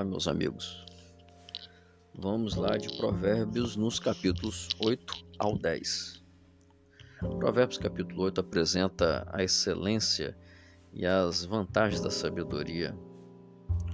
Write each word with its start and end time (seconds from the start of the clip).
Olá, 0.00 0.08
meus 0.08 0.26
amigos. 0.26 0.82
Vamos 2.14 2.54
lá 2.54 2.78
de 2.78 2.96
Provérbios 2.96 3.76
nos 3.76 4.00
capítulos 4.00 4.66
8 4.80 5.26
ao 5.38 5.58
10. 5.58 6.22
Provérbios 7.38 7.76
capítulo 7.76 8.22
8 8.22 8.40
apresenta 8.40 9.28
a 9.30 9.44
excelência 9.44 10.34
e 10.94 11.04
as 11.04 11.44
vantagens 11.44 12.00
da 12.00 12.08
sabedoria. 12.08 12.96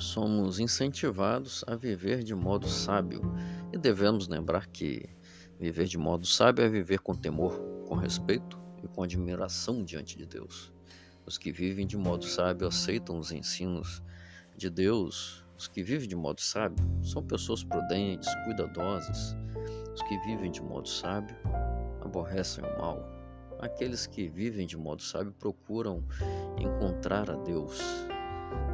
Somos 0.00 0.58
incentivados 0.58 1.64
a 1.68 1.76
viver 1.76 2.24
de 2.24 2.34
modo 2.34 2.66
sábio 2.66 3.22
e 3.72 3.78
devemos 3.78 4.26
lembrar 4.26 4.66
que 4.66 5.08
viver 5.60 5.86
de 5.86 5.98
modo 5.98 6.26
sábio 6.26 6.64
é 6.64 6.68
viver 6.68 6.98
com 6.98 7.14
temor, 7.14 7.60
com 7.86 7.94
respeito 7.94 8.58
e 8.82 8.88
com 8.88 9.04
admiração 9.04 9.84
diante 9.84 10.18
de 10.18 10.26
Deus. 10.26 10.72
Os 11.24 11.38
que 11.38 11.52
vivem 11.52 11.86
de 11.86 11.96
modo 11.96 12.24
sábio 12.24 12.66
aceitam 12.66 13.20
os 13.20 13.30
ensinos 13.30 14.02
de 14.56 14.68
Deus, 14.68 15.42
os 15.62 15.68
que 15.68 15.80
vivem 15.80 16.08
de 16.08 16.16
modo 16.16 16.40
sábio, 16.40 16.84
são 17.04 17.22
pessoas 17.22 17.62
prudentes, 17.62 18.28
cuidadosas. 18.44 19.36
Os 19.94 20.02
que 20.02 20.18
vivem 20.18 20.50
de 20.50 20.60
modo 20.60 20.88
sábio 20.88 21.36
aborrecem 22.00 22.64
o 22.64 22.78
mal. 22.78 23.08
Aqueles 23.60 24.04
que 24.04 24.26
vivem 24.26 24.66
de 24.66 24.76
modo 24.76 25.00
sábio 25.00 25.32
procuram 25.38 26.02
encontrar 26.58 27.30
a 27.30 27.36
Deus. 27.36 27.80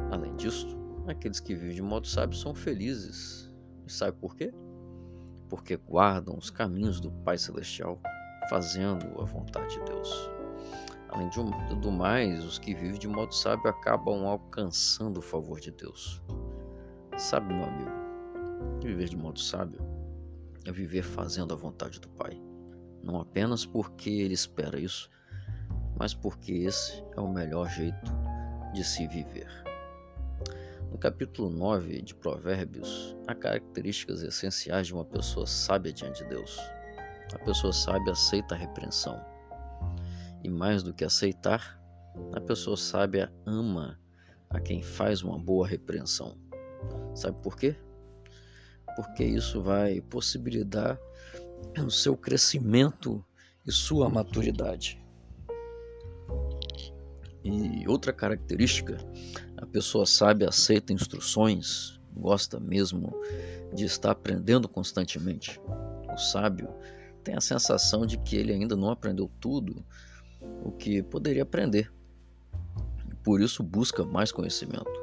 Além 0.09 0.35
disso, 0.35 0.75
aqueles 1.07 1.39
que 1.39 1.53
vivem 1.53 1.75
de 1.75 1.81
modo 1.83 2.07
sábio 2.07 2.35
são 2.35 2.55
felizes. 2.55 3.53
E 3.85 3.91
sabe 3.91 4.17
por 4.17 4.35
quê? 4.35 4.51
Porque 5.47 5.77
guardam 5.77 6.35
os 6.39 6.49
caminhos 6.49 6.99
do 6.99 7.11
Pai 7.11 7.37
Celestial, 7.37 8.01
fazendo 8.49 9.21
a 9.21 9.25
vontade 9.25 9.75
de 9.75 9.85
Deus. 9.85 10.31
Além 11.09 11.29
de 11.29 11.39
tudo 11.67 11.91
mais, 11.91 12.43
os 12.43 12.57
que 12.57 12.73
vivem 12.73 12.97
de 12.97 13.07
modo 13.07 13.33
sábio 13.33 13.69
acabam 13.69 14.25
alcançando 14.25 15.19
o 15.19 15.21
favor 15.21 15.59
de 15.59 15.69
Deus. 15.69 16.19
Sabe, 17.19 17.53
meu 17.53 17.65
amigo, 17.65 17.91
viver 18.81 19.09
de 19.09 19.17
modo 19.17 19.37
sábio 19.37 19.77
é 20.65 20.71
viver 20.71 21.03
fazendo 21.03 21.53
a 21.53 21.57
vontade 21.57 21.99
do 21.99 22.07
Pai. 22.07 22.41
Não 23.03 23.19
apenas 23.19 23.65
porque 23.65 24.09
ele 24.09 24.33
espera 24.33 24.79
isso, 24.79 25.09
mas 25.97 26.13
porque 26.13 26.53
esse 26.53 27.03
é 27.17 27.19
o 27.19 27.27
melhor 27.27 27.69
jeito 27.69 28.09
de 28.73 28.85
se 28.85 29.05
viver. 29.05 29.49
No 30.89 30.97
capítulo 30.97 31.49
9 31.49 32.01
de 32.03 32.15
Provérbios, 32.15 33.17
há 33.27 33.35
características 33.35 34.23
essenciais 34.23 34.87
de 34.87 34.93
uma 34.93 35.03
pessoa 35.03 35.45
sábia 35.45 35.91
diante 35.91 36.23
de 36.23 36.29
Deus. 36.29 36.57
A 37.33 37.39
pessoa 37.39 37.73
sábia 37.73 38.13
aceita 38.13 38.55
a 38.55 38.57
repreensão 38.57 39.21
e 40.41 40.49
mais 40.49 40.83
do 40.83 40.93
que 40.93 41.03
aceitar, 41.03 41.77
a 42.31 42.39
pessoa 42.39 42.77
sábia 42.77 43.29
ama 43.45 43.99
a 44.49 44.57
quem 44.61 44.81
faz 44.81 45.21
uma 45.21 45.37
boa 45.37 45.67
repreensão. 45.67 46.47
Sabe 47.15 47.37
por 47.41 47.55
quê? 47.55 47.75
Porque 48.95 49.23
isso 49.23 49.61
vai 49.61 50.01
possibilitar 50.01 50.99
o 51.77 51.89
seu 51.89 52.15
crescimento 52.15 53.23
e 53.65 53.71
sua 53.71 54.09
maturidade. 54.09 55.03
E 57.43 57.87
outra 57.87 58.11
característica, 58.11 58.97
a 59.57 59.65
pessoa 59.65 60.05
sábia 60.05 60.49
aceita 60.49 60.93
instruções, 60.93 61.99
gosta 62.13 62.59
mesmo 62.59 63.13
de 63.73 63.85
estar 63.85 64.11
aprendendo 64.11 64.67
constantemente. 64.67 65.59
O 66.13 66.17
sábio 66.17 66.69
tem 67.23 67.35
a 67.35 67.41
sensação 67.41 68.05
de 68.05 68.17
que 68.17 68.35
ele 68.35 68.51
ainda 68.51 68.75
não 68.75 68.89
aprendeu 68.89 69.29
tudo 69.39 69.85
o 70.63 70.71
que 70.71 71.01
poderia 71.01 71.43
aprender. 71.43 71.91
Por 73.23 73.41
isso 73.41 73.63
busca 73.63 74.03
mais 74.03 74.31
conhecimento. 74.31 74.98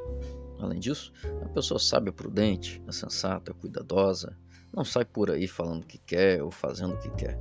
Além 0.58 0.78
disso, 0.78 1.12
a 1.42 1.48
pessoa 1.48 1.78
sábia, 1.78 2.12
prudente, 2.12 2.82
é 2.86 2.92
sensata, 2.92 3.50
é 3.50 3.54
cuidadosa, 3.54 4.36
não 4.74 4.84
sai 4.84 5.04
por 5.04 5.30
aí 5.30 5.46
falando 5.46 5.82
o 5.82 5.86
que 5.86 5.98
quer 5.98 6.42
ou 6.42 6.50
fazendo 6.50 6.94
o 6.94 6.98
que 6.98 7.10
quer. 7.10 7.38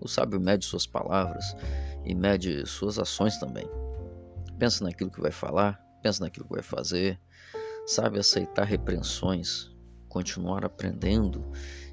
O 0.00 0.08
sábio 0.08 0.40
mede 0.40 0.64
suas 0.64 0.86
palavras 0.86 1.56
e 2.04 2.14
mede 2.14 2.64
suas 2.66 2.98
ações 2.98 3.36
também. 3.38 3.68
Pensa 4.58 4.84
naquilo 4.84 5.10
que 5.10 5.20
vai 5.20 5.32
falar, 5.32 5.82
pensa 6.02 6.22
naquilo 6.24 6.46
que 6.46 6.54
vai 6.54 6.62
fazer, 6.62 7.20
sabe 7.86 8.18
aceitar 8.18 8.64
repreensões, 8.64 9.70
continuar 10.08 10.64
aprendendo 10.64 11.44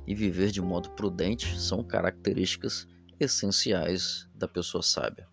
e 0.05 0.13
viver 0.13 0.51
de 0.51 0.61
modo 0.61 0.91
prudente 0.91 1.59
são 1.59 1.83
características 1.83 2.87
essenciais 3.19 4.27
da 4.35 4.47
pessoa 4.47 4.81
sábia. 4.81 5.27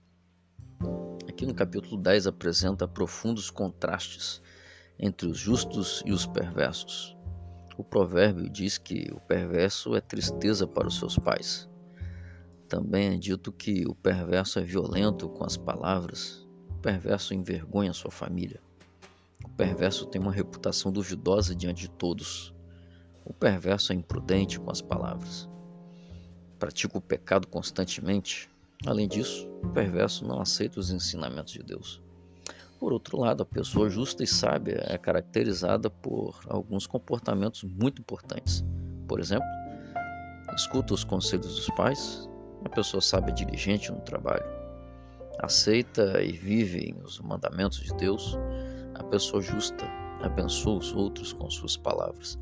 Aqui 1.28 1.46
no 1.46 1.54
capítulo 1.54 2.00
10 2.00 2.26
apresenta 2.26 2.86
profundos 2.88 3.50
contrastes 3.50 4.40
entre 5.02 5.26
os 5.26 5.36
justos 5.36 6.02
e 6.06 6.12
os 6.12 6.24
perversos. 6.24 7.14
O 7.76 7.84
provérbio 7.84 8.48
diz 8.48 8.78
que 8.78 9.10
o 9.12 9.20
perverso 9.20 9.94
é 9.94 10.00
tristeza 10.00 10.66
para 10.66 10.88
os 10.88 10.98
seus 10.98 11.18
pais. 11.18 11.68
Também 12.68 13.14
é 13.14 13.18
dito 13.18 13.52
que 13.52 13.84
o 13.86 13.94
perverso 13.94 14.58
é 14.58 14.62
violento 14.62 15.28
com 15.28 15.44
as 15.44 15.58
palavras, 15.58 16.48
o 16.70 16.74
perverso 16.76 17.34
envergonha 17.34 17.92
sua 17.92 18.10
família. 18.10 18.62
O 19.44 19.50
perverso 19.50 20.06
tem 20.06 20.22
uma 20.22 20.32
reputação 20.32 20.90
duvidosa 20.90 21.54
diante 21.54 21.82
de 21.82 21.90
todos. 21.90 22.54
O 23.24 23.34
perverso 23.34 23.92
é 23.92 23.96
imprudente 23.96 24.58
com 24.58 24.70
as 24.70 24.80
palavras. 24.80 25.48
Pratica 26.58 26.96
o 26.96 27.02
pecado 27.02 27.48
constantemente, 27.48 28.48
Além 28.84 29.06
disso, 29.06 29.48
o 29.62 29.68
perverso 29.68 30.26
não 30.26 30.40
aceita 30.40 30.80
os 30.80 30.90
ensinamentos 30.90 31.52
de 31.52 31.62
Deus. 31.62 32.02
Por 32.82 32.92
outro 32.92 33.16
lado, 33.16 33.44
a 33.44 33.46
pessoa 33.46 33.88
justa 33.88 34.24
e 34.24 34.26
sábia 34.26 34.84
é 34.88 34.98
caracterizada 34.98 35.88
por 35.88 36.40
alguns 36.48 36.84
comportamentos 36.84 37.62
muito 37.62 38.02
importantes. 38.02 38.64
Por 39.06 39.20
exemplo, 39.20 39.46
escuta 40.52 40.92
os 40.92 41.04
conselhos 41.04 41.54
dos 41.54 41.70
pais, 41.76 42.28
a 42.64 42.68
pessoa 42.68 43.00
sábia 43.00 43.30
é 43.30 43.34
diligente 43.36 43.92
no 43.92 44.00
trabalho, 44.00 44.44
aceita 45.38 46.20
e 46.20 46.32
vive 46.32 46.96
os 47.04 47.20
mandamentos 47.20 47.78
de 47.78 47.94
Deus, 47.94 48.36
a 48.96 49.04
pessoa 49.04 49.40
justa 49.40 49.86
abençoa 50.20 50.78
os 50.78 50.92
outros 50.92 51.32
com 51.32 51.48
suas 51.48 51.76
palavras, 51.76 52.36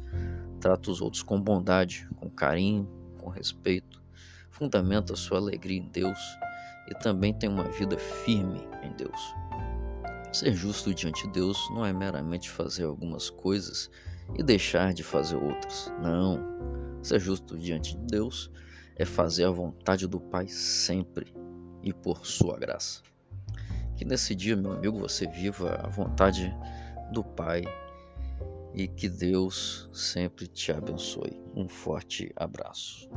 trata 0.58 0.90
os 0.90 1.02
outros 1.02 1.22
com 1.22 1.38
bondade, 1.38 2.08
com 2.16 2.30
carinho, 2.30 2.88
com 3.18 3.28
respeito, 3.28 4.02
fundamenta 4.48 5.14
sua 5.14 5.36
alegria 5.36 5.80
em 5.80 5.88
Deus 5.90 6.18
e 6.88 6.94
também 6.94 7.34
tem 7.34 7.50
uma 7.50 7.64
vida 7.64 7.98
firme 7.98 8.66
em 8.82 8.90
Deus. 8.94 9.34
Ser 10.32 10.52
justo 10.54 10.94
diante 10.94 11.26
de 11.26 11.32
Deus 11.32 11.68
não 11.70 11.84
é 11.84 11.92
meramente 11.92 12.48
fazer 12.48 12.84
algumas 12.84 13.28
coisas 13.28 13.90
e 14.38 14.42
deixar 14.42 14.94
de 14.94 15.02
fazer 15.02 15.36
outras. 15.36 15.92
Não. 16.00 16.38
Ser 17.02 17.18
justo 17.18 17.58
diante 17.58 17.96
de 17.96 18.06
Deus 18.06 18.50
é 18.96 19.04
fazer 19.04 19.44
a 19.44 19.50
vontade 19.50 20.06
do 20.06 20.20
Pai 20.20 20.46
sempre 20.46 21.34
e 21.82 21.92
por 21.92 22.26
sua 22.26 22.58
graça. 22.58 23.02
Que 23.96 24.04
nesse 24.04 24.34
dia, 24.34 24.56
meu 24.56 24.72
amigo, 24.72 24.98
você 24.98 25.26
viva 25.26 25.80
a 25.82 25.88
vontade 25.88 26.54
do 27.12 27.24
Pai 27.24 27.62
e 28.72 28.86
que 28.86 29.08
Deus 29.08 29.90
sempre 29.92 30.46
te 30.46 30.70
abençoe. 30.70 31.40
Um 31.56 31.68
forte 31.68 32.32
abraço. 32.36 33.10